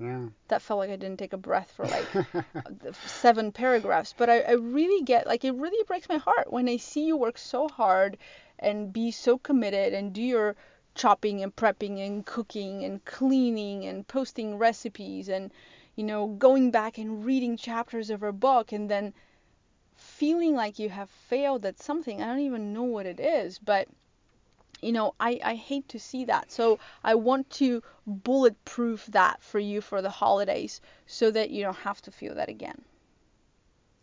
[0.00, 0.26] Yeah.
[0.46, 2.06] that felt like i didn't take a breath for like
[3.06, 6.76] seven paragraphs, but I, I really get like it really breaks my heart when I
[6.76, 8.16] see you work so hard
[8.58, 10.56] and be so committed and do your
[10.94, 15.52] chopping and prepping and cooking and cleaning and posting recipes and
[15.96, 19.12] you know going back and reading chapters of a book and then
[19.96, 22.22] feeling like you have failed at something.
[22.22, 23.88] I don't even know what it is, but
[24.80, 26.50] you know, I, I hate to see that.
[26.52, 31.76] So I want to bulletproof that for you for the holidays so that you don't
[31.76, 32.80] have to feel that again.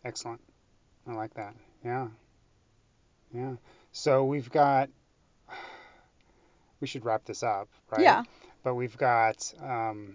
[0.04, 0.40] Excellent.
[1.06, 1.54] I like that.
[1.84, 2.08] Yeah.
[3.34, 3.54] Yeah.
[3.92, 4.88] So we've got.
[6.78, 8.02] We should wrap this up, right?
[8.02, 8.24] Yeah.
[8.62, 9.50] But we've got.
[9.62, 10.14] Um,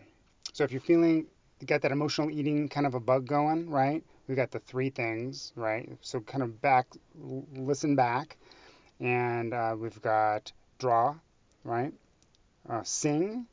[0.54, 1.26] so if you're feeling,
[1.60, 4.04] you got that emotional eating kind of a bug going, right?
[4.28, 5.90] We've got the three things, right?
[6.02, 6.86] So kind of back,
[7.16, 8.38] listen back,
[9.02, 11.16] and uh, we've got draw,
[11.66, 11.92] right?
[12.70, 13.48] Uh, sing,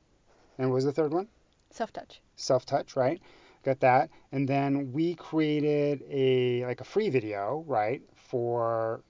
[0.59, 1.27] and what was the third one?
[1.71, 2.21] Self touch.
[2.37, 3.21] self touch, right?
[3.65, 4.11] Got that.
[4.33, 9.01] And then we created a like a free video, right, for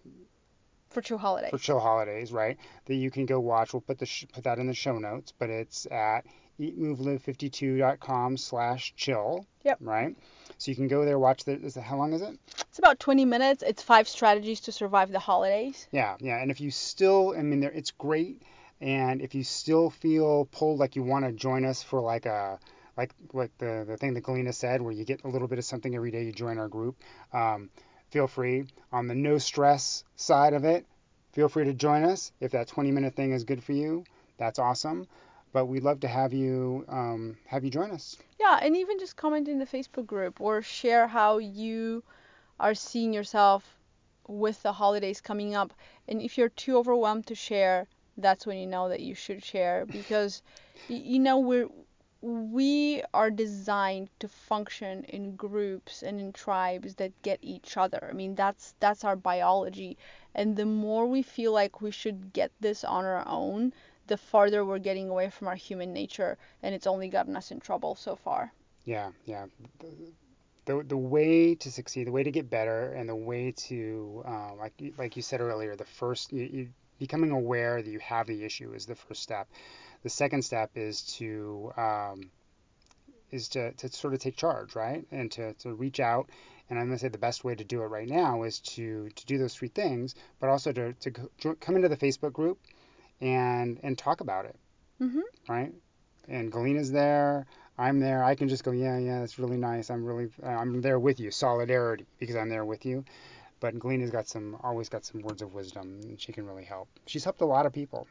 [0.91, 1.51] For true holidays.
[1.51, 2.57] for chill holidays, right?
[2.87, 3.73] That you can go watch.
[3.75, 6.25] We'll put the sh- put that in the show notes, but it's at
[6.61, 9.47] eatmovelive52.com slash chill.
[9.65, 9.79] Yep.
[9.81, 10.17] Right.
[10.59, 11.53] So you can go there, watch the.
[11.53, 12.37] Is it, how long is it?
[12.69, 13.63] It's about 20 minutes.
[13.67, 15.87] It's five strategies to survive the holidays.
[15.93, 16.43] Yeah, yeah.
[16.43, 18.43] And if you still, I mean, there, it's great.
[18.81, 22.59] And if you still feel pulled like you want to join us for like a,
[22.97, 25.65] like like the the thing that Galina said, where you get a little bit of
[25.65, 26.97] something every day, you join our group.
[27.33, 27.71] Um,
[28.11, 28.67] feel free.
[28.93, 30.87] On the no stress side of it,
[31.33, 32.33] feel free to join us.
[32.41, 34.05] If that 20 minute thing is good for you,
[34.39, 35.07] that's awesome.
[35.53, 38.17] But we'd love to have you um, have you join us.
[38.49, 42.03] Yeah, and even just comment in the Facebook group or share how you
[42.59, 43.77] are seeing yourself
[44.27, 45.75] with the holidays coming up.
[46.09, 49.85] And if you're too overwhelmed to share, that's when you know that you should share
[49.99, 50.41] because
[50.89, 51.69] you know we're
[52.23, 58.09] we are designed to function in groups and in tribes that get each other.
[58.11, 59.99] I mean that's that's our biology.
[60.35, 63.75] And the more we feel like we should get this on our own,
[64.09, 67.61] the farther we're getting away from our human nature and it's only gotten us in
[67.61, 68.53] trouble so far.
[68.85, 69.47] Yeah, yeah.
[70.65, 74.55] The, the way to succeed, the way to get better, and the way to, uh,
[74.55, 78.45] like like you said earlier, the first, you, you, becoming aware that you have the
[78.45, 79.49] issue is the first step.
[80.03, 82.31] The second step is to um,
[83.31, 85.07] is to, to sort of take charge, right?
[85.11, 86.31] And to, to reach out.
[86.71, 89.09] And I'm going to say the best way to do it right now is to,
[89.09, 92.59] to do those three things, but also to, to come into the Facebook group
[93.21, 94.57] and and talk about it,
[95.01, 95.23] Mhm.
[95.49, 95.73] right?
[96.29, 97.47] And Galina's there.
[97.79, 98.23] I'm there.
[98.25, 99.91] I can just go, yeah, yeah, that's really nice.
[99.91, 101.31] I'm really, I'm there with you.
[101.31, 103.05] Solidarity because I'm there with you.
[103.61, 106.89] But Galina's got some, always got some words of wisdom, and she can really help.
[107.07, 108.07] She's helped a lot of people.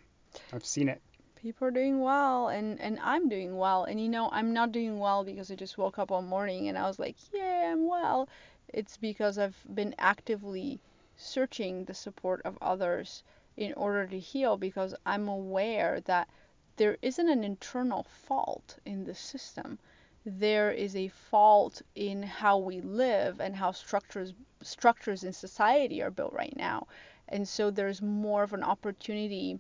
[0.53, 1.01] I've seen it.
[1.35, 4.99] people are doing well and and I'm doing well and you know I'm not doing
[4.99, 8.27] well because I just woke up one morning and I was like yeah I'm well
[8.73, 10.79] it's because I've been actively
[11.15, 13.23] searching the support of others
[13.57, 16.29] in order to heal because I'm aware that
[16.77, 19.79] there isn't an internal fault in the system.
[20.23, 26.11] There is a fault in how we live and how structures structures in society are
[26.11, 26.87] built right now.
[27.27, 29.59] And so there's more of an opportunity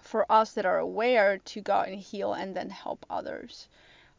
[0.00, 3.68] for us that are aware to go and heal and then help others.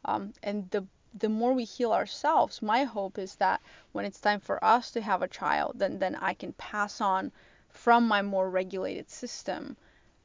[0.04, 3.60] Um, and the the more we heal ourselves, my hope is that
[3.92, 7.32] when it's time for us to have a child, then then I can pass on
[7.76, 9.76] from my more regulated system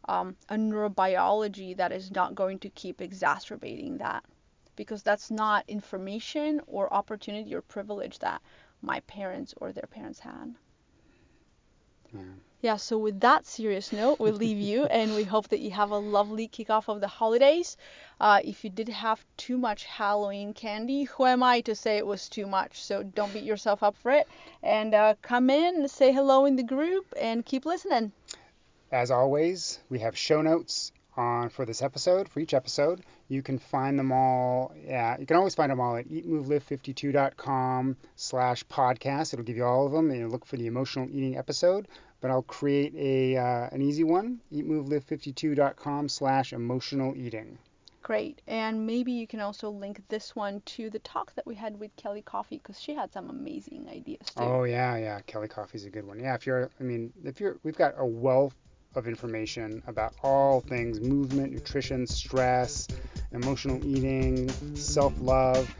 [0.05, 4.23] um, a neurobiology that is not going to keep exacerbating that
[4.75, 8.41] because that's not information or opportunity or privilege that
[8.81, 10.55] my parents or their parents had.
[12.13, 12.19] Yeah.
[12.63, 15.89] Yeah, so with that serious note, we'll leave you and we hope that you have
[15.89, 17.75] a lovely kickoff of the holidays.
[18.19, 22.05] Uh, if you did have too much Halloween candy, who am I to say it
[22.05, 22.83] was too much?
[22.83, 24.27] So don't beat yourself up for it.
[24.61, 28.11] And uh, come in, say hello in the group, and keep listening.
[28.91, 33.01] As always, we have show notes on for this episode, for each episode.
[33.27, 34.73] You can find them all.
[34.85, 39.33] Yeah, you can always find them all at eatmovelive52.com slash podcast.
[39.33, 40.09] It'll give you all of them.
[40.09, 41.87] And you look for the emotional eating episode.
[42.21, 44.39] But I'll create a uh, an easy one.
[44.53, 47.57] Eatmovelive52.com slash emotional eating.
[48.03, 48.41] Great.
[48.47, 51.95] And maybe you can also link this one to the talk that we had with
[51.95, 54.43] Kelly Coffey because she had some amazing ideas too.
[54.43, 55.19] Oh yeah, yeah.
[55.27, 56.19] Kelly Coffey's a good one.
[56.19, 58.55] Yeah, if you're, I mean, if you're, we've got a wealth
[58.95, 62.87] of information about all things movement, nutrition, stress,
[63.31, 65.73] emotional eating, self-love.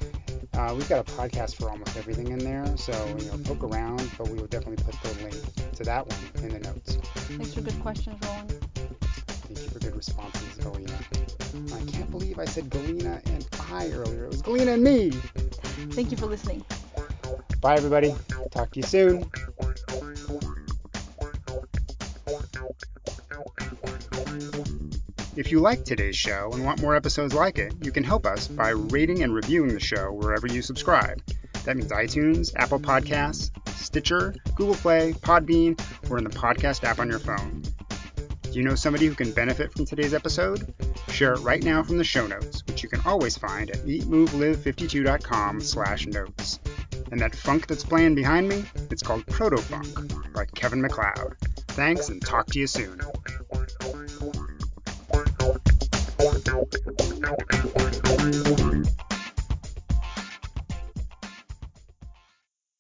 [0.54, 4.10] Uh, we've got a podcast for almost everything in there, so you know, poke around,
[4.18, 6.96] but we will definitely put the link to that one in the notes.
[6.96, 8.52] Thanks for good questions, Roland.
[8.74, 11.74] Thank you for good responses, Galina.
[11.74, 14.26] I can't believe I said Galina and I earlier.
[14.26, 15.12] It was Galina and me.
[15.92, 16.64] Thank you for listening.
[17.62, 18.14] Bye, everybody.
[18.52, 19.30] Talk to you soon.
[25.38, 28.50] If you like today's show and want more episodes like it, you can help us
[28.50, 31.22] by rating and reviewing the show wherever you subscribe.
[31.64, 35.80] That means iTunes, Apple Podcasts, Stitcher, Google Play, Podbean,
[36.10, 37.64] or in the podcast app on your phone.
[38.44, 40.74] Do you know somebody who can benefit from today's episode?
[41.08, 45.62] Share it right now from the show notes, which you can always find at eatmovelive52.com
[45.62, 46.60] slash notes.
[47.10, 51.38] And that funk that's playing behind me, it's called Proto-Funk by Kevin MacLeod.
[51.70, 53.00] Thanks and talk to you soon.
[58.22, 58.71] Música